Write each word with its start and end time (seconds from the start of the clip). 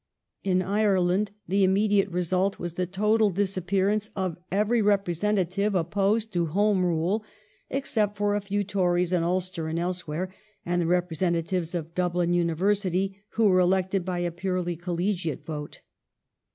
In 0.43 0.63
Ireland 0.63 1.29
the 1.47 1.63
imme 1.63 1.87
diate 1.87 2.11
result 2.11 2.57
was 2.57 2.73
the 2.73 2.87
total 2.87 3.29
disappearance 3.29 4.09
of 4.15 4.39
every 4.51 4.81
representative 4.81 5.75
opposed 5.75 6.33
to 6.33 6.47
Home 6.47 6.83
Rule, 6.83 7.23
except 7.69 8.15
for 8.15 8.33
a 8.33 8.41
few 8.41 8.63
Tories 8.63 9.13
in 9.13 9.21
Ulster 9.21 9.67
and 9.67 9.77
elsewhere, 9.77 10.33
and 10.65 10.81
the 10.81 10.87
representatives 10.87 11.75
of 11.75 11.93
Dublin 11.93 12.33
University 12.33 13.21
who 13.33 13.47
are 13.51 13.59
elected 13.59 14.03
by 14.03 14.17
a 14.17 14.31
purely 14.31 14.75
collegiate 14.75 15.45
vote. 15.45 15.81